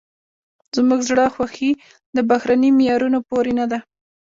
زموږ 0.75 1.01
زړه 1.09 1.25
خوښي 1.33 1.71
د 2.15 2.17
بهرني 2.29 2.69
معیارونو 2.77 3.19
پورې 3.29 3.51
نه 3.59 3.65
ده. 3.71 3.79